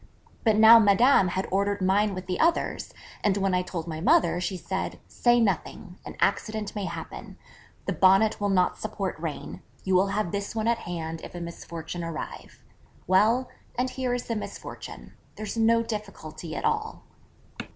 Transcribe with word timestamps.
But 0.43 0.55
now 0.55 0.79
Madame 0.79 1.27
had 1.27 1.47
ordered 1.51 1.79
mine 1.79 2.15
with 2.15 2.25
the 2.25 2.39
others: 2.39 2.91
and 3.23 3.37
when 3.37 3.53
I 3.53 3.61
told 3.61 3.85
my 3.85 4.01
mother, 4.01 4.41
she 4.41 4.57
said, 4.57 4.99
'Say 5.07 5.39
nothing: 5.39 5.99
an 6.03 6.15
accident 6.19 6.75
may 6.75 6.85
happen, 6.85 7.37
the 7.85 7.93
Bonnet 7.93 8.41
will 8.41 8.49
not 8.49 8.79
support 8.79 9.15
rain, 9.19 9.61
you 9.83 9.93
will 9.93 10.07
have 10.07 10.31
this 10.31 10.55
one 10.55 10.67
at 10.67 10.79
hand 10.89 11.21
if 11.23 11.35
a 11.35 11.39
misfortune 11.39 12.03
arrive. 12.03 12.63
Well, 13.05 13.47
and 13.77 13.91
here 13.91 14.15
is 14.15 14.23
the 14.23 14.35
misfortune: 14.35 15.13
there's 15.35 15.55
no 15.55 15.83
difficulty 15.83 16.55
at 16.55 16.65
all.' 16.65 17.03